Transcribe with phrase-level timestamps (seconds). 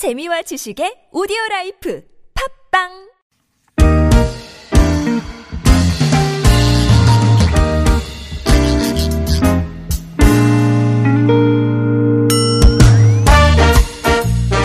[0.00, 2.00] 재미와 지식의 오디오 라이프
[2.72, 2.88] 팝빵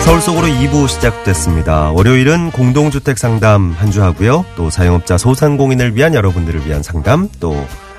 [0.04, 1.90] 서울 속으로 2부 시작됐습니다.
[1.90, 4.46] 월요일은 공동주택 상담 한 주 하고요.
[4.56, 7.54] 또 자영업자 소상공인을 위한 여러분들을 위한 상담 또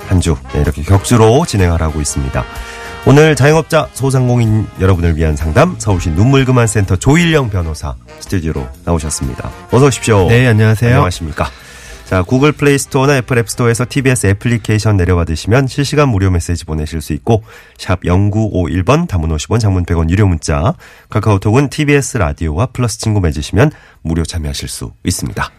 [0.08, 2.44] 한주 네, 이렇게 격주로 진행하라고 있습니다.
[3.08, 9.50] 오늘 자영업자 소상공인 여러분을 위한 상담 서울시 눈물그만센터 조일영 변호사 스튜디오로 나오셨습니다.
[9.72, 10.28] 어서 오십시오.
[10.28, 10.92] 네, 안녕하세요.
[10.92, 11.50] 안녕하십니까.
[12.04, 17.14] 자, 구글 플레이 스토어나 애플 앱 스토어에서 TBS 애플리케이션 내려받으시면 실시간 무료 메시지 보내실 수
[17.14, 17.44] 있고
[17.78, 20.74] 샵 0951번 단문 50원 장문 100원 유료 문자
[21.10, 25.50] 카카오톡은 TBS 라디오와 플러스 친구 맺으시면 무료 참여하실 수 있습니다.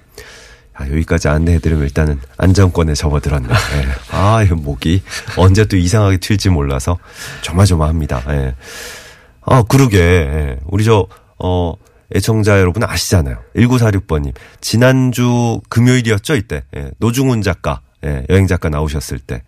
[0.78, 3.48] 아, 여기까지 안내해드리면 일단은 안정권에 접어들었네.
[3.50, 3.88] 예.
[4.12, 5.02] 아, 이 목이
[5.36, 6.98] 언제 또 이상하게 튈지 몰라서
[7.42, 8.22] 조마조마합니다.
[8.28, 8.54] 예.
[9.42, 9.98] 아, 그러게.
[9.98, 10.56] 예.
[10.66, 11.74] 우리 저, 어,
[12.14, 13.38] 애청자 여러분 아시잖아요.
[13.56, 14.34] 1946번님.
[14.60, 16.62] 지난주 금요일이었죠, 이때.
[16.76, 16.92] 예.
[16.98, 18.24] 노중훈 작가, 예.
[18.30, 19.42] 여행 작가 나오셨을 때.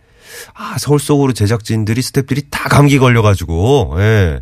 [0.53, 4.41] 아, 서울 속으로 제작진들이, 스탭들이 다 감기 걸려가지고, 예.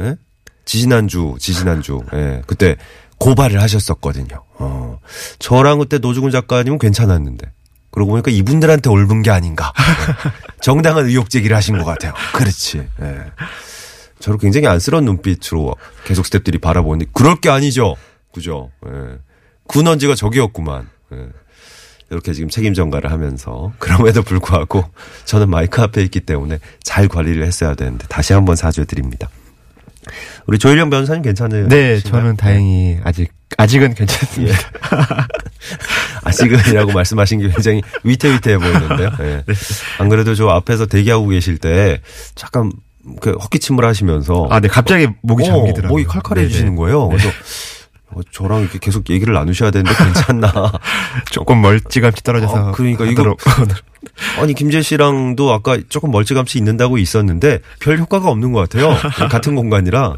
[0.00, 0.16] 예?
[0.64, 2.42] 지지난주, 지지난주, 예.
[2.46, 2.76] 그때
[3.22, 4.42] 고발을 하셨었거든요.
[4.58, 4.98] 어.
[5.38, 7.50] 저랑 그때 노중훈 작가님은 괜찮았는데.
[7.90, 9.72] 그러고 보니까 이분들한테 옮은 게 아닌가.
[9.78, 10.30] 예.
[10.60, 12.14] 정당한 의혹 제기를 하신 것 같아요.
[12.32, 12.78] 그렇지.
[13.00, 13.16] 예.
[14.18, 17.96] 저를 굉장히 안쓰러운 눈빛으로 계속 스탭들이 바라보니 그럴 게 아니죠.
[18.32, 18.70] 그죠.
[18.86, 19.18] 예.
[19.68, 20.88] 군원지가 저기였구만.
[21.12, 21.28] 예.
[22.10, 24.84] 이렇게 지금 책임 전가를 하면서 그럼에도 불구하고
[25.24, 29.28] 저는 마이크 앞에 있기 때문에 잘 관리를 했어야 되는데 다시 한번 사죄 드립니다.
[30.46, 31.68] 우리 조일영 변호사님 괜찮으요?
[31.68, 34.58] 네, 저는 다행히 아직 아직은 괜찮습니다.
[36.24, 39.10] 아직은이라고 말씀하신 게 굉장히 위태위태해 보이는데요.
[39.20, 39.44] 예.
[39.98, 42.00] 안 그래도 저 앞에서 대기하고 계실 때
[42.34, 42.72] 잠깐
[43.20, 45.88] 그 헛기침을 하시면서 아, 네, 갑자기 목이 어, 잠기더라고요.
[45.88, 47.08] 목이 칼칼해지시는 거예요.
[47.08, 47.32] 그래서 어,
[48.30, 50.72] 저랑 이렇게 계속 얘기를 나누셔야 되는데 괜찮나.
[51.30, 52.56] 조금 멀찌감치 떨어져서.
[52.56, 53.36] 아, 그러니까 이거-.
[54.38, 58.96] 아니 김재 씨랑도 아까 조금 멀찌감치 있는다고 있었는데 별 효과가 없는 것 같아요.
[59.28, 60.16] 같은 공간이라.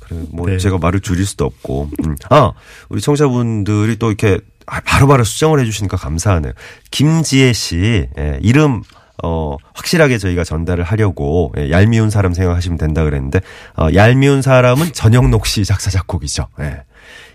[0.00, 0.58] 그래, 뭐 네.
[0.58, 1.90] 제가 말을 줄일 수도 없고.
[2.04, 2.16] 음.
[2.30, 2.52] 아
[2.88, 6.52] 우리 청자분들이 또 이렇게 아, 바로바로 수정을 해주시니까 감사하네요.
[6.90, 8.82] 김지혜 씨 예, 이름
[9.22, 13.40] 어 확실하게 저희가 전달을 하려고 예, 얄미운 사람 생각하시면 된다 그랬는데
[13.76, 16.48] 어, 얄미운 사람은 전영록 씨 작사 작곡이죠.
[16.60, 16.82] 예.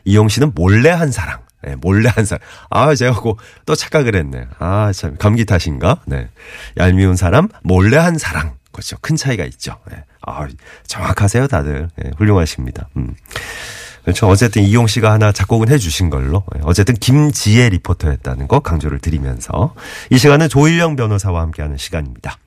[0.06, 1.40] 이용 씨는 몰래 한 사랑.
[1.64, 2.42] 네, 몰래 한 사람.
[2.70, 3.22] 아, 제가
[3.66, 4.48] 또 착각을 했네.
[4.60, 5.98] 아, 참, 감기 탓인가?
[6.06, 6.28] 네.
[6.78, 8.56] 얄미운 사람, 몰래 한 사랑.
[8.72, 8.98] 그렇죠.
[9.02, 9.78] 큰 차이가 있죠.
[9.90, 10.04] 네.
[10.26, 10.48] 아,
[10.88, 11.90] 정확하세요, 다들.
[11.98, 12.90] 네, 훌륭하십니다.
[12.98, 13.16] 음.
[14.04, 14.28] 그렇죠.
[14.28, 16.44] 어쨌든 이용 씨가 하나 작곡은 해 주신 걸로.
[16.56, 19.76] 네, 어쨌든 김지혜 리포터였다는 거 강조를 드리면서
[20.10, 22.38] 이 시간은 조일영 변호사와 함께하는 시간입니다.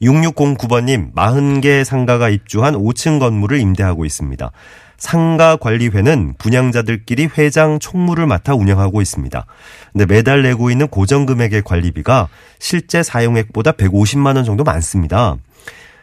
[0.00, 4.50] 6609번님, 40개 상가가 입주한 5층 건물을 임대하고 있습니다.
[5.00, 9.46] 상가 관리회는 분양자들끼리 회장 총무를 맡아 운영하고 있습니다.
[9.92, 12.28] 근데 매달 내고 있는 고정금액의 관리비가
[12.58, 15.36] 실제 사용액보다 150만 원 정도 많습니다.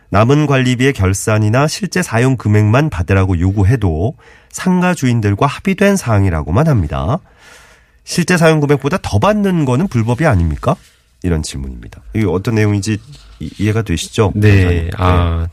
[0.10, 4.16] 남은 관리비의 결산이나 실제 사용 금액만 받으라고 요구해도
[4.50, 7.20] 상가 주인들과 합의된 사항이라고만 합니다.
[8.04, 10.76] 실제 사용 금액보다 더 받는 거는 불법이 아닙니까?
[11.22, 12.02] 이런 질문입니다.
[12.16, 13.00] 이게 어떤 내용인지
[13.40, 14.32] 이- 이해가 되시죠?
[14.36, 14.90] 네, 변호사님?
[14.98, 15.48] 아,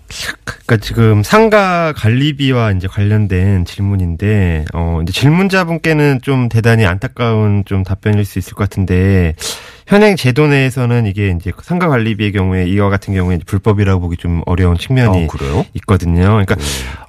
[0.44, 8.24] 그러니까 지금 상가 관리비와 이제 관련된 질문인데, 어, 이제 질문자분께는 좀 대단히 안타까운 좀 답변일
[8.24, 9.34] 수 있을 것 같은데,
[9.86, 14.78] 현행 제도 내에서는 이게 이제 상가 관리비의 경우에 이와 같은 경우에 불법이라고 보기 좀 어려운
[14.78, 15.64] 측면이 아?
[15.74, 16.22] 있거든요.
[16.22, 16.56] 그러니까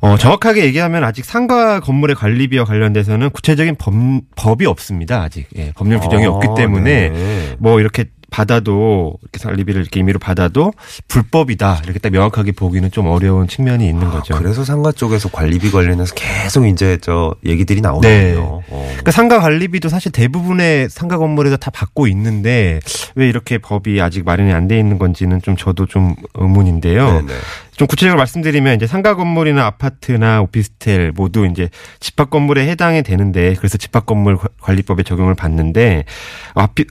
[0.02, 3.94] 어, 정확하게 얘기하면 아직 상가 건물의 관리비와 관련돼서는 구체적인 법,
[4.36, 5.22] 법이 없습니다.
[5.22, 7.56] 아직 예, 법률 규정이 아, 없기 때문에 네.
[7.60, 10.74] 뭐 이렇게 받아도 이렇게 관리비를 이렇게 임의로 받아도
[11.08, 14.36] 불법이다 이렇게 딱 명확하게 보기는 좀 어려운 측면이 있는 거죠.
[14.36, 17.88] 아, 그래서 상가 쪽에서 관리비 관련해서 계속 이제 저 얘기들이 네.
[17.88, 18.64] 나오는군요.
[18.70, 18.86] 어.
[18.90, 22.80] 그러니까 상가 관리비도 사실 대부분의 상가 건물에서 다 받고 있는데
[23.16, 27.06] 왜 이렇게 법이 아직 마련이 안 돼 있는 건지는 좀 저도 좀 의문인데요.
[27.22, 27.34] 네네.
[27.78, 31.70] 좀 구체적으로 말씀드리면 이제 상가 건물이나 아파트나 오피스텔 모두 이제
[32.00, 36.06] 집합 건물에 해당이 되는데 그래서 집합 건물 관- 관리법에 적용을 받는데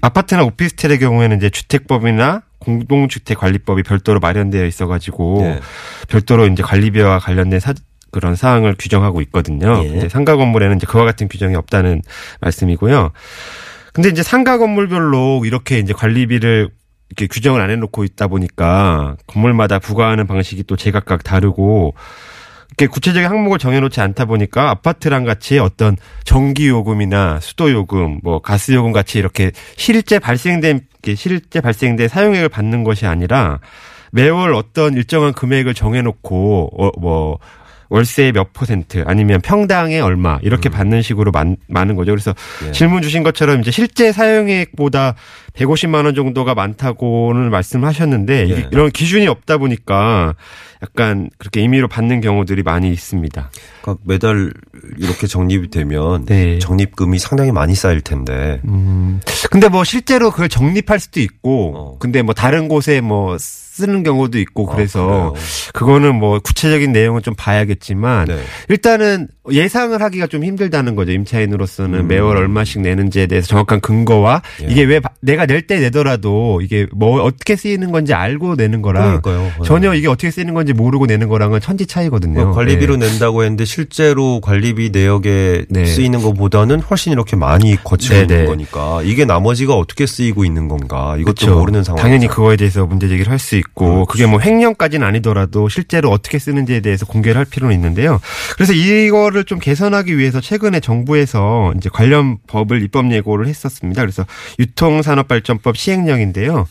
[0.02, 5.60] 아파트나 오피스텔의 경우에는 이제 주택법이나 공동주택 관리법이 별도로 마련되어 있어가지고 네.
[6.08, 7.72] 별도로 이제 관리비와 관련된 사,
[8.10, 9.80] 그런 사항을 규정하고 있거든요.
[9.84, 9.88] 예.
[9.88, 12.02] 근데 상가 건물에는 이제 그와 같은 규정이 없다는
[12.40, 13.10] 말씀이고요.
[13.92, 16.69] 근데 이제 상가 건물별로 이렇게 이제 관리비를
[17.16, 21.94] 이렇게 규정을 안 해놓고 있다 보니까 건물마다 부과하는 방식이 또 제각각 다르고
[22.70, 28.72] 이렇게 구체적인 항목을 정해놓지 않다 보니까 아파트랑 같이 어떤 전기 요금이나 수도 요금, 뭐 가스
[28.72, 30.81] 요금 같이 이렇게 실제 발생된
[31.14, 33.61] 실제 발생된 사용액을 받는 것이 아니라
[34.11, 37.38] 매월 어떤 일정한 금액을 정해놓고 어, 뭐
[37.94, 42.11] 월세 몇 퍼센트 아니면 평당에 얼마 이렇게 받는 식으로 많, 많은 거죠.
[42.11, 42.35] 그래서
[42.67, 42.73] 예.
[42.73, 45.14] 질문 주신 것처럼 이제 실제 사용액보다
[45.52, 48.69] 150만 원 정도가 많다고는 말씀하셨는데 예.
[48.73, 50.35] 이런 기준이 없다 보니까
[50.82, 53.50] 약간 그렇게 임의로 받는 경우들이 많이 있습니다.
[53.82, 54.52] 그러니까 매달
[54.99, 56.58] 이렇게 적립이 되면 네.
[56.58, 59.20] 적립금이 상당히 많이 쌓일 텐데 음.
[59.52, 61.97] 근데 뭐 실제로 그걸 적립할 수도 있고, 어.
[62.00, 63.37] 근데 뭐 다른 곳에 뭐
[63.75, 65.35] 쓰는 경우도 있고 아, 그래서 그래요?
[65.73, 68.38] 그거는 뭐 구체적인 내용은 좀 봐야겠지만 네.
[68.69, 71.11] 일단은 예상을 하기가 좀 힘들다는 거죠.
[71.11, 72.06] 임차인으로서는 음.
[72.09, 74.67] 매월 얼마씩 내는지에 대해서 정확한 근거와 예.
[74.71, 79.21] 이게 왜 바- 내가 낼 때 내더라도 이게 뭐 어떻게 쓰이는 건지 알고 내는 거랑
[79.23, 79.65] 그러니까요.
[79.65, 82.44] 전혀 이게 어떻게 쓰이는 건지 모르고 내는 거랑은 천지 차이거든요.
[82.44, 83.09] 뭐 관리비로 네.
[83.09, 85.85] 낸다고 했는데 실제로 관리비 내역에 네.
[85.87, 88.44] 쓰이는 것보다는 훨씬 이렇게 많이 거치고 네, 있는 네.
[88.47, 91.59] 거니까 이게 나머지가 어떻게 쓰이고 있는 건가 이것도 그쵸.
[91.59, 92.00] 모르는 상황.
[92.03, 94.05] 당연히 그거에 대해서 문제 제기를 할 수 있고 그렇죠.
[94.06, 98.20] 그게 뭐 횡령까지는 아니더라도 실제로 어떻게 쓰는지에 대해서 공개를 할 필요는 있는데요.
[98.55, 104.02] 그래서 이거를 좀 개선하기 위해서 최근에 정부에서 이제 관련 법을 입법 예고를 했었습니다.
[104.02, 104.25] 그래서
[104.58, 106.66] 유통산업발전법 시행령인데요.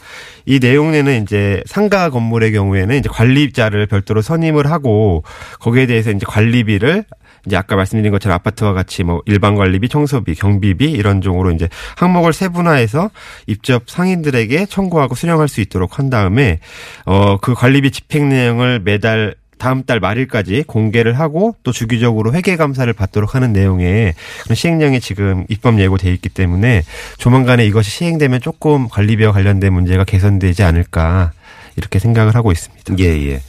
[0.45, 5.23] 이 내용에는 이제 상가 건물의 경우에는 이제 관리자를 별도로 선임을 하고
[5.59, 7.05] 거기에 대해서 이제 관리비를
[7.45, 11.67] 이제 아까 말씀드린 것처럼 아파트와 같이 뭐 일반 관리비, 청소비, 경비비 이런 종으로 이제
[11.97, 13.09] 항목을 세분화해서
[13.47, 16.59] 입접 상인들에게 청구하고 수령할 수 있도록 한 다음에
[17.05, 23.33] 어그 관리비 집행 내용을 매달 다음 달 말일까지 공개를 하고 또 주기적으로 회계 감사를 받도록
[23.33, 24.13] 하는 내용의
[24.43, 26.83] 그런 시행령이 지금 입법 예고돼 있기 때문에
[27.17, 31.31] 조만간에 이것이 시행되면 조금 관리비와 관련된 문제가 개선되지 않을까
[31.77, 32.95] 이렇게 생각을 하고 있습니다.
[32.99, 33.41] 예, 예.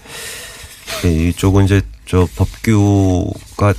[1.04, 3.74] 네, 이쪽은 이제 저 법규가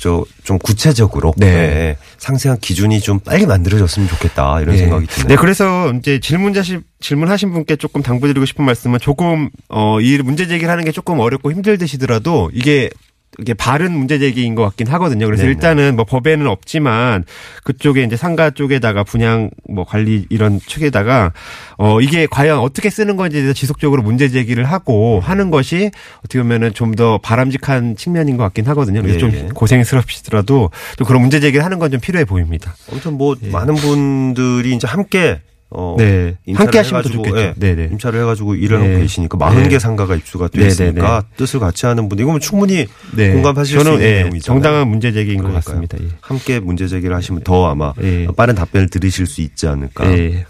[0.00, 1.46] 저 좀 구체적으로 네.
[1.46, 4.78] 네, 상세한 기준이 좀 빨리 만들어졌으면 좋겠다 이런 네.
[4.80, 5.28] 생각이 드네요.
[5.28, 10.84] 네, 그래서 이제 질문자시 질문하신 분께 조금 당부드리고 싶은 말씀은 조금 어이 문제 제기를 하는
[10.84, 12.90] 게 조금 어렵고 힘들드시더라도 이게
[13.38, 15.24] 이게 바른 문제 제기인 것 같긴 하거든요.
[15.26, 15.52] 그래서 네네.
[15.54, 17.24] 일단은 뭐 법에는 없지만
[17.64, 21.32] 그쪽에 이제 상가 쪽에다가 분양 뭐 관리 이런 측에다가
[21.78, 26.74] 어 이게 과연 어떻게 쓰는 건지에 대해서 지속적으로 문제 제기를 하고 하는 것이 어떻게 보면은
[26.74, 29.00] 좀 더 바람직한 측면인 것 같긴 하거든요.
[29.00, 29.48] 그래서 예, 좀 예.
[29.54, 32.74] 고생스럽시더라도 좀 그런 문제 제기를 하는 건 좀 필요해 보입니다.
[32.90, 35.40] 아무튼 뭐 많은 분들이 이제 함께
[35.72, 36.36] 어 네.
[36.54, 37.38] 함께 하시면 좋겠죠.
[37.38, 37.90] 예, 네네.
[37.92, 38.88] 임차를 해가지고 일을 네.
[38.88, 39.78] 하고 계시니까 40개 네.
[39.78, 43.32] 상가가 입수가 돼 네, 있으니까 네, 뜻을 같이 하는 분들 이거면 충분히 네.
[43.32, 44.40] 공감하실 저는 수 있는 예, 내용이잖아요.
[44.40, 45.80] 정당한 문제 제기인 것 그러니까요.
[45.80, 45.98] 같습니다.
[46.02, 46.08] 예.
[46.20, 48.26] 함께 문제 제기를 하시면 더 아마 예.
[48.36, 50.10] 빠른 답변을 들으실 수 있지 않을까.
[50.12, 50.44] 예.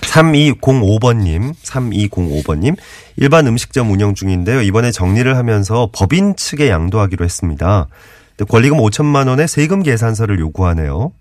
[0.00, 2.76] 3205번님, 3205번님,
[3.16, 4.62] 일반 음식점 운영 중인데요.
[4.62, 7.88] 이번에 정리를 하면서 법인 측에 양도하기로 했습니다.
[8.48, 11.12] 권리금 5천만 원의 세금 계산서를 요구하네요.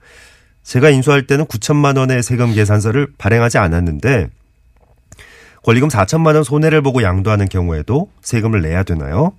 [0.63, 4.29] 제가 인수할 때는 9천만 원의 세금 계산서를 발행하지 않았는데
[5.63, 9.33] 권리금 4천만 원 손해를 보고 양도하는 경우에도 세금을 내야 되나요?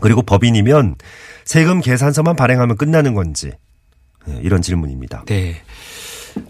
[0.00, 0.96] 그리고 법인이면
[1.44, 3.52] 세금 계산서만 발행하면 끝나는 건지
[4.26, 5.24] 네, 이런 질문입니다.
[5.26, 5.56] 네.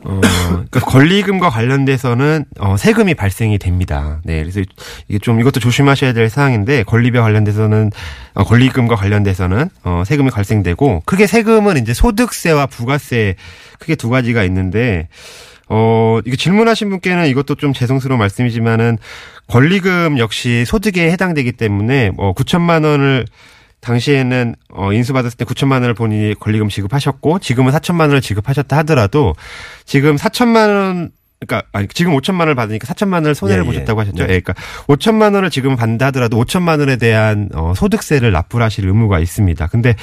[0.05, 4.21] 어, 그러니까 권리금과 관련돼서는 어, 세금이 발생이 됩니다.
[4.25, 4.61] 네, 그래서
[5.09, 7.91] 이게 좀 이것도 조심하셔야 될 사항인데 권리비와 관련돼서는
[8.35, 13.37] 어, 권리금과 관련돼서는 어, 세금이 발생되고 크게 세금은 이제 소득세와 부가세
[13.79, 15.09] 크게 두 가지가 있는데
[15.69, 18.99] 어, 이거 질문하신 분께는 이것도 좀 죄송스러운 말씀이지만은
[19.47, 23.25] 권리금 역시 소득에 해당되기 때문에 뭐 9천만 원을
[23.81, 29.35] 당시에는 어 인수 받았을 때 9천만 원을 본인이 권리금 지급하셨고 지금은 4천만 원을 지급하셨다 하더라도
[29.85, 33.73] 지금 4천만 원 그러니까 아니 지금 5천만 원을 받으니까 4천만 원을 손해를 예, 예.
[33.73, 34.27] 보셨다고 하셨죠.
[34.27, 34.35] 네.
[34.35, 34.55] 예, 그러니까
[34.87, 39.67] 5천만 원을 지금 받는다 하더라도 5천만 원에 대한 어 소득세를 납부를 하실 의무가 있습니다.
[39.69, 39.97] 근데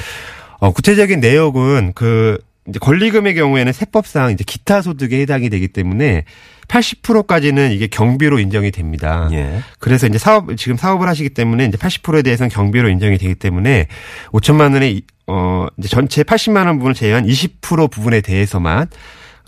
[0.59, 6.25] 어 구체적인 내역은 그 이제 권리금의 경우에는 세법상 이제 기타 소득에 해당이 되기 때문에
[6.67, 9.29] 80%까지는 이게 경비로 인정이 됩니다.
[9.31, 9.61] 예.
[9.79, 13.87] 그래서 이제 사업 지금 사업을 하시기 때문에 이제 80%에 대해서는 경비로 인정이 되기 때문에
[14.31, 18.87] 5천만 원의 이- 어 이제 전체 80만 원 부분을 제외한 20% 부분에 대해서만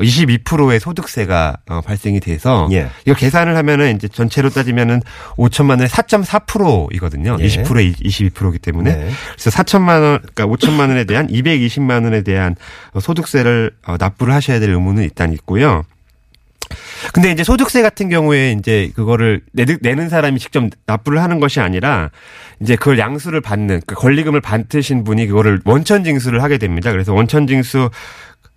[0.03, 2.89] 22%의 소득세가 어, 발생이 돼서 예.
[3.06, 5.01] 이거 계산을 하면은 이제 전체로 따지면은
[5.38, 7.38] 5천만 원의 4.4%이거든요.
[7.39, 7.48] 예.
[7.48, 9.10] 20%에 22%이기 때문에 네.
[9.34, 12.56] 그래서 4천만 원, 그러니까 5천만 원에 대한 220만 원에 대한
[12.94, 15.84] 어, 소득세를 어, 납부를 하셔야 될 의무는 일단 있고요.
[17.13, 22.12] 근데 이제 소득세 같은 경우에 이제 그거를 내, 내는 사람이 직접 납부를 하는 것이 아니라
[22.62, 26.91] 이제 그걸 양수를 받는 그 권리금을 받으신 분이 그거를 원천 징수를 하게 됩니다.
[26.91, 27.89] 그래서 원천 징수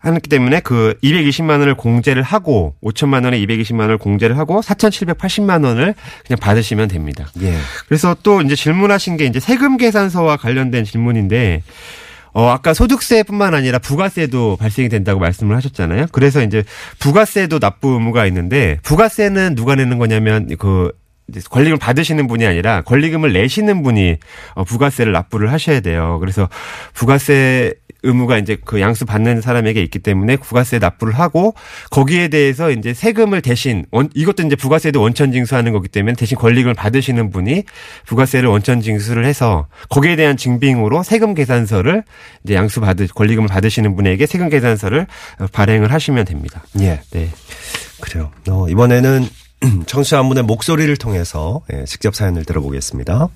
[0.02, 5.94] 하기 때문에 그 220만 원을 공제를 하고 5천만 원에 220만 원을 공제를 하고 4,780만 원을
[6.26, 7.28] 그냥 받으시면 됩니다.
[7.40, 7.54] 예.
[7.86, 11.62] 그래서 또 이제 질문하신 게 이제 세금 계산서와 관련된 질문인데
[12.34, 16.06] 어, 아까 소득세뿐만 아니라 부가세도 발생이 된다고 말씀을 하셨잖아요.
[16.12, 16.64] 그래서 이제
[16.98, 20.92] 부가세도 납부 의무가 있는데 부가세는 누가 내는 거냐면 그
[21.50, 24.16] 권리금을 받으시는 분이 아니라 권리금을 내시는 분이
[24.54, 26.18] 어, 부가세를 납부를 하셔야 돼요.
[26.20, 26.48] 그래서
[26.94, 31.54] 부가세 의무가 이제 그 양수 받는 사람에게 있기 때문에 부가세 납부를 하고
[31.90, 36.74] 거기에 대해서 이제 세금을 대신 원, 이것도 이제 부가세도 원천 징수하는 거기 때문에 대신 권리금을
[36.74, 37.64] 받으시는 분이
[38.06, 42.02] 부가세를 원천 징수를 해서 거기에 대한 증빙으로 세금 계산서를
[42.44, 45.06] 이제 양수 받으 권리금을 받으시는 분에게 세금 계산서를
[45.52, 46.64] 발행을 하시면 됩니다.
[46.80, 47.00] 예.
[47.10, 47.30] 네.
[48.00, 48.32] 그래요.
[48.48, 49.28] 어, 이번에는
[49.86, 53.28] 청취자 한 분의 목소리를 통해서 예, 직접 사연을 들어보겠습니다.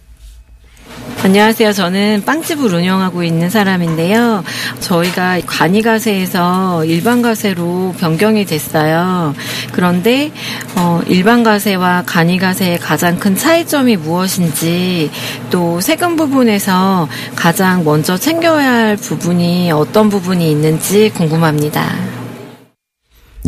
[1.22, 1.72] 안녕하세요.
[1.72, 4.44] 저는 빵집을 운영하고 있는 사람인데요.
[4.80, 9.34] 저희가 간이가세에서 일반가세로 변경이 됐어요.
[9.72, 10.30] 그런데
[10.76, 15.10] 어, 일반가세와 간이가세의 가장 큰 차이점이 무엇인지
[15.50, 22.15] 또 세금 부분에서 가장 먼저 챙겨야 할 부분이 어떤 부분이 있는지 궁금합니다.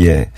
[0.01, 0.31] 예.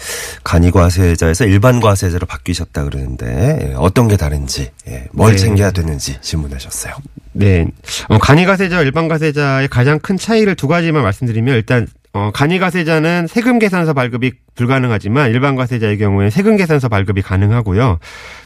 [0.45, 5.39] 간이 과세자에서 일반 과세자로 바뀌셨다 그러는데 예, 어떤 게 다른지, 예, 뭘 네.
[5.39, 6.95] 챙겨야 되는지 질문하셨어요.
[7.33, 7.67] 네.
[8.09, 14.33] 어, 간이가세자와 일반가세자의 가장 큰 차이를 두 가지만 말씀드리면 일단 어, 간이가세자는 세금 계산서 발급이
[14.57, 17.99] 불가능하지만 일반가세자의 경우에 세금 계산서 발급이 가능하고요.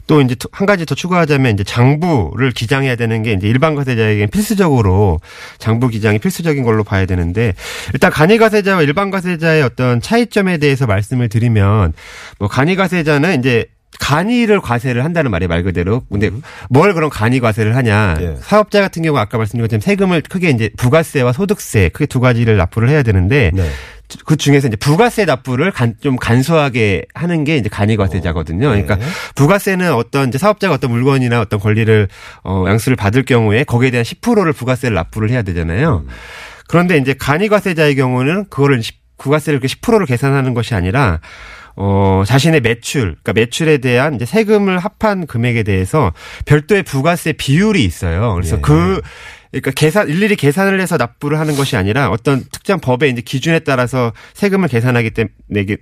[0.05, 5.19] 또 이제 한 가지 더 추가하자면 이제 장부를 기장해야 되는 게 이제 일반가세자에게는 필수적으로
[5.57, 7.53] 장부 기장이 필수적인 걸로 봐야 되는데
[7.93, 11.93] 일단 간이가세자와 일반가세자의 어떤 차이점에 대해서 말씀을 드리면
[12.37, 13.65] 뭐 간이가세자는 이제
[13.99, 16.01] 간이를 과세를 한다는 말이 말 그대로.
[16.11, 16.29] 근데
[16.69, 18.17] 뭘 그런 간이 과세를 하냐.
[18.19, 18.35] 예.
[18.41, 22.89] 사업자 같은 경우 아까 말씀드린 것처럼 세금을 크게 이제 부가세와 소득세 크게 두 가지를 납부를
[22.89, 23.69] 해야 되는데 네.
[24.25, 28.67] 그 중에서 이제 부가세 납부를 간, 좀 간소하게 하는 게 이제 간이과세자거든요.
[28.67, 29.05] 그러니까 네.
[29.35, 32.07] 부가세는 어떤 이제 사업자가 어떤 물건이나 어떤 권리를
[32.43, 36.05] 어 양수를 받을 경우에 거기에 대한 10%를 부가세를 납부를 해야 되잖아요.
[36.67, 41.19] 그런데 이제 간이과세자의 경우는 그거를 10 부가세를 그 10%를 계산하는 것이 아니라
[41.75, 46.13] 어, 자신의 매출, 그러니까 매출에 대한 이제 세금을 합한 금액에 대해서
[46.45, 48.33] 별도의 부가세 비율이 있어요.
[48.35, 48.61] 그래서 예.
[48.61, 49.01] 그
[49.51, 54.13] 그러니까 계산 일일이 계산을 해서 납부를 하는 것이 아니라 어떤 특정 법의 이제 기준에 따라서
[54.33, 55.77] 세금을 계산하기 때문에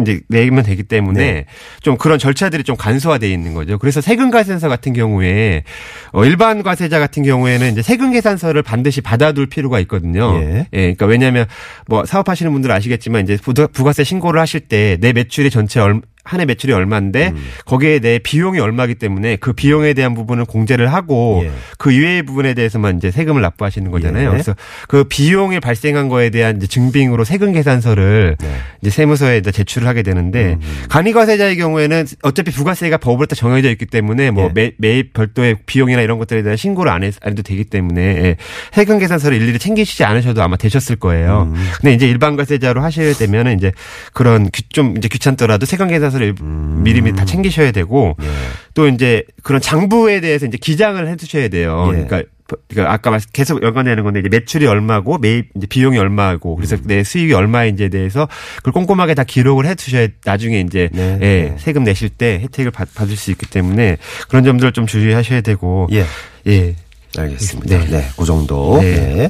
[0.00, 1.44] 이제 내면 되기 때문에 네.
[1.82, 3.78] 좀 그런 절차들이 좀 간소화되어 있는 거죠.
[3.78, 5.64] 그래서 세금 계산서 같은 경우에
[6.12, 10.38] 어 일반 과세자 같은 경우에는 이제 세금 계산서를 반드시 받아둘 필요가 있거든요.
[10.40, 10.58] 예.
[10.72, 11.46] 예, 그러니까 왜냐하면
[11.86, 16.40] 뭐 사업하시는 분들 아시겠지만 이제 부가- 부가세 신고를 하실 때 내 매출이 전체 얼, 한
[16.40, 17.44] 해 매출이 얼마인데 음.
[17.64, 21.50] 거기에 내 비용이 얼마기 때문에 그 비용에 대한 부분을 공제를 하고 예.
[21.78, 24.26] 그 이외의 부분에 대해서만 이제 세금을 납부하시는 거잖아요.
[24.26, 24.30] 예.
[24.30, 24.54] 그래서
[24.88, 28.48] 그 비용이 발생한 거에 대한 이제 증빙으로 세금 계산서를 네.
[28.82, 30.58] 이제 세무서에 이제 제출을 하게 되는데
[30.90, 34.50] 간이과세자의 경우에는 어차피 부가세가 법으로 딱 정해져 있기 때문에 뭐 예.
[34.54, 38.36] 매, 매입 별도의 비용이나 이런 것들에 대한 신고를 안, 해, 안 해도 되기 때문에 예.
[38.72, 41.52] 세금 계산서를 일일이 챙기시지 않으셔도 아마 되셨을 거예요.
[41.80, 43.72] 근데 이제 일반 과세자로 하셔야 되면은 이제
[44.12, 48.26] 그런 귀- 좀 이제 귀찮더라도 세금 계산서 를 미리미리 다 챙기셔야 되고 예.
[48.74, 51.84] 또 이제 그런 장부에 대해서 이제 기장을 해 두셔야 돼요.
[51.92, 52.04] 예.
[52.04, 52.22] 그러니까
[52.68, 56.82] 그러니까 아까 말씀 계속 연관되는 건데 이제 매출이 얼마고 매입 이제 비용이 얼마고 그래서 음.
[56.84, 61.18] 내 수익이 얼마인지에 대해서 그걸 꼼꼼하게 다 기록을 해 두셔야 나중에 이제 네.
[61.20, 63.98] 예, 세금 내실 때 혜택을 받, 받을 수 있기 때문에
[64.28, 66.04] 그런 점들을 좀 주의하셔야 되고 예.
[66.46, 66.74] 예.
[67.16, 67.78] 알겠습니다.
[67.78, 67.86] 네.
[67.86, 68.08] 네.
[68.16, 68.78] 그 정도.
[68.80, 68.92] 네.
[68.94, 69.28] 네.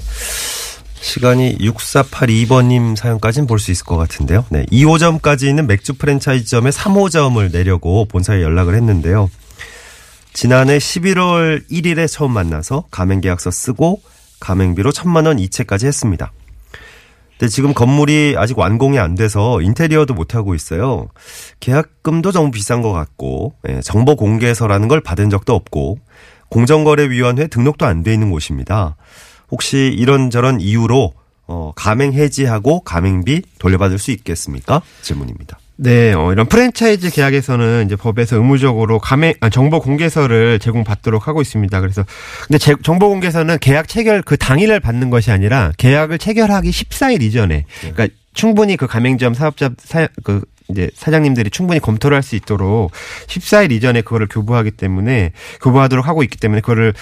[1.01, 4.45] 시간이 6482번님 사연까지는 볼 수 있을 것 같은데요.
[4.51, 4.65] 네.
[4.67, 9.31] 2호점까지 있는 맥주 프랜차이즈점에 3호점을 내려고 본사에 연락을 했는데요.
[10.33, 14.01] 지난해 11월 1일에 처음 만나서 가맹계약서 쓰고
[14.41, 16.33] 가맹비로 천만 원 이체까지 했습니다.
[17.39, 21.09] 근데 지금 건물이 아직 완공이 안 돼서 인테리어도 못 하고 있어요.
[21.61, 25.99] 계약금도 너무 비싼 것 같고 예, 정보 공개서라는 걸 받은 적도 없고
[26.51, 28.97] 공정거래위원회 등록도 안 돼 있는 곳입니다.
[29.51, 31.13] 혹시 이런저런 이유로
[31.51, 34.83] 어, 가맹 해지하고 가맹비 돌려받을 수 있겠습니까?
[35.03, 35.59] 질문입니다.
[35.77, 41.81] 네, 어, 이런 프랜차이즈 계약에서는 이제 법에서 의무적으로 가맹 아, 정보 공개서를 제공받도록 하고 있습니다.
[41.81, 42.05] 그래서
[42.47, 47.65] 근데 제- 정보 공개서는 계약 체결 그 당일날 받는 것이 아니라 계약을 체결하기 14일 이전에
[47.81, 52.91] 그러니까 충분히 그 가맹점 사업자 사, 그 이제 사장님들이 충분히 검토를 할 수 있도록
[53.29, 56.93] 14일 이전에 그거를 교부하기 때문에 교부하도록 하고 있기 때문에 그거를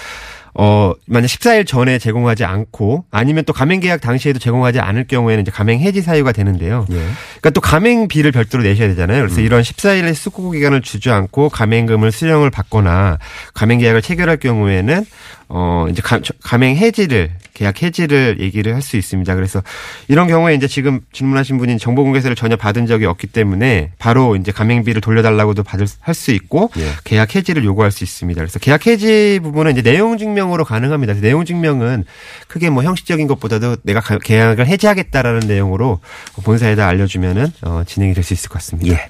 [0.59, 5.51] 어, 만약 14일 전에 제공하지 않고 아니면 또 가맹 계약 당시에도 제공하지 않을 경우에는 이제
[5.51, 6.87] 가맹 해지 사유가 되는데요.
[6.89, 6.95] 예.
[6.95, 9.21] 그러니까 또 가맹비를 별도로 내셔야 되잖아요.
[9.21, 13.19] 그래서 이런 14일의 수고 기간을 주지 않고 가맹금을 수령을 받거나
[13.53, 15.05] 가맹 계약을 체결할 경우에는
[15.49, 19.33] 어 이제 가, 가맹 해지를 계약 해지를 얘기를 할 수 있습니다.
[19.35, 19.63] 그래서
[20.07, 24.51] 이런 경우에 이제 지금 질문하신 분이 정보 공개서를 전혀 받은 적이 없기 때문에 바로 이제
[24.51, 26.89] 가맹비를 돌려달라고도 받을 할 수 있고 예.
[27.03, 28.39] 계약 해지를 요구할 수 있습니다.
[28.39, 31.13] 그래서 계약 해지 부분은 이제 내용 증명 으로 가능합니다.
[31.15, 32.05] 내용 증명은
[32.47, 35.99] 크게 뭐 형식적인 것보다도 내가 가- 계약을 해지하겠다라는 내용으로
[36.43, 38.93] 본사에다 알려주면은 어, 진행이 될 수 있을 것 같습니다.
[38.93, 39.09] 예.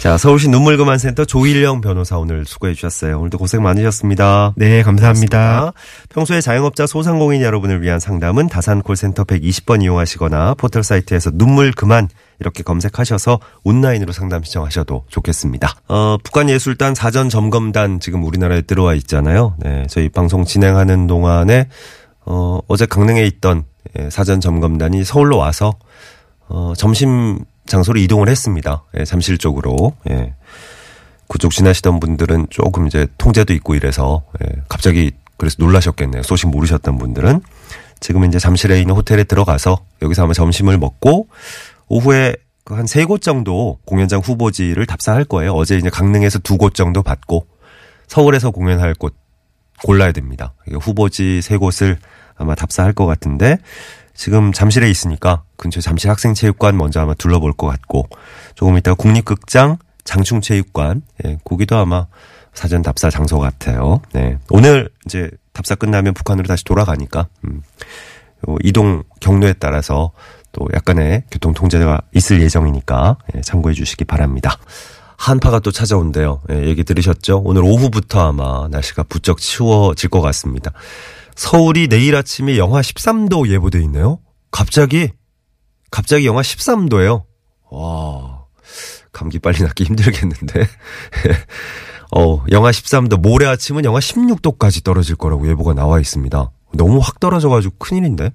[0.00, 3.18] 자, 서울시 눈물그만센터 조일영 변호사 오늘 수고해 주셨어요.
[3.20, 4.52] 오늘도 고생 많으셨습니다.
[4.56, 5.38] 네, 감사합니다.
[5.38, 5.72] 고맙습니다.
[6.10, 12.08] 평소에 자영업자 소상공인 여러분을 위한 상담은 다산 콜센터 120번 이용하시거나 포털 사이트에서 눈물 그만
[12.42, 15.74] 이렇게 검색하셔서 온라인으로 상담 신청하셔도 좋겠습니다.
[15.88, 19.54] 어, 북한예술단 사전 점검단 지금 우리나라에 들어와 있잖아요.
[19.58, 21.68] 네, 저희 방송 진행하는 동안에
[22.24, 23.64] 어, 어제 강릉에 있던
[23.98, 25.72] 예, 사전 점검단이 서울로 와서
[26.48, 28.82] 어, 점심 장소로 이동을 했습니다.
[28.98, 29.94] 예, 잠실 쪽으로.
[30.10, 30.34] 예.
[31.28, 36.22] 그쪽 지나시던 분들은 조금 이제 통제도 있고 이래서 예, 갑자기 그래서 놀라셨겠네요.
[36.22, 37.40] 소식 모르셨던 분들은
[38.00, 41.28] 지금 이제 잠실에 있는 호텔에 들어가서 여기서 아마 점심을 먹고
[41.92, 42.34] 오후에
[42.64, 45.52] 그한세 곳 정도 공연장 후보지를 답사할 거예요.
[45.52, 47.46] 어제 이제 강릉에서 두 곳 정도 받고
[48.06, 49.14] 서울에서 공연할 곳
[49.84, 50.54] 골라야 됩니다.
[50.80, 51.98] 후보지 세 곳을
[52.36, 53.58] 아마 답사할 것 같은데
[54.14, 58.08] 지금 잠실에 있으니까 근처 잠실 학생체육관 먼저 아마 둘러볼 것 같고
[58.54, 62.06] 조금 이따 국립극장 장충체육관 예, 거기도 아마
[62.54, 64.00] 사전 답사 장소 같아요.
[64.14, 64.38] 네.
[64.48, 67.62] 오늘 이제 답사 끝나면 북한으로 다시 돌아가니까 음.
[68.48, 70.12] 요 이동 경로에 따라서
[70.52, 74.58] 또 약간의 교통 통제가 있을 예정이니까 예, 참고해 주시기 바랍니다.
[75.16, 76.42] 한파가 또 찾아온대요.
[76.50, 77.42] 예, 얘기 들으셨죠?
[77.44, 80.72] 오늘 오후부터 아마 날씨가 부쩍 추워질 것 같습니다.
[81.34, 84.18] 서울이 내일 아침에 영하 13도 예보돼 있네요.
[84.50, 85.10] 갑자기
[85.90, 87.24] 갑자기 영하 13도예요.
[87.70, 88.46] 와.
[89.12, 90.66] 감기 빨리 낫기 힘들겠는데.
[92.16, 96.50] 어, 영하 13도, 모레 아침은 영하 16도까지 떨어질 거라고 예보가 나와 있습니다.
[96.74, 98.32] 너무 확 떨어져가지고 큰일인데.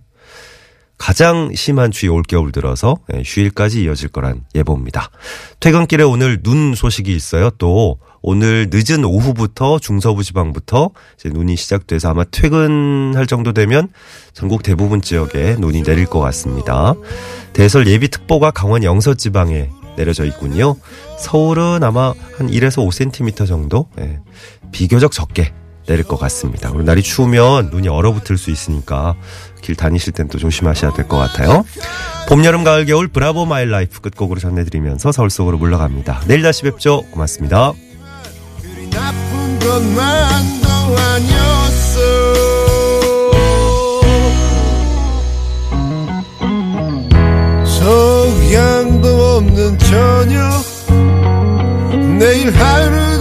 [0.97, 5.09] 가장 심한 추위 올겨울 들어서 예, 휴일까지 이어질 거란 예보입니다.
[5.59, 7.49] 퇴근길에 오늘 눈 소식이 있어요.
[7.51, 10.89] 또 오늘 늦은 오후부터 중서부 지방부터
[11.19, 13.89] 이제 눈이 시작돼서 아마 퇴근할 정도 되면
[14.33, 16.95] 전국 대부분 지역에 눈이 내릴 것 같습니다.
[17.53, 20.75] 대설 예비특보가 강원 영서 지방에 내려져 있군요.
[21.19, 24.19] 서울은 아마 한 1에서 5cm 정도 예,
[24.71, 25.53] 비교적 적게
[25.88, 26.70] 내릴 것 같습니다.
[26.70, 29.15] 그리고 날이 추우면 눈이 얼어붙을 수 있으니까
[29.62, 31.65] 길 다니실 땐 또 조심하셔야 될 것 같아요.
[32.27, 36.21] 봄, 여름, 가을, 겨울 Bravo My Life 끝곡으로 전해드리면서 서울 속으로 물러갑니다.
[36.28, 37.04] 내일 다시 뵙죠.
[37.12, 37.73] 고맙습니다.
[48.17, 50.63] 소양도 없는 저녁
[52.19, 53.16] 내일 하루도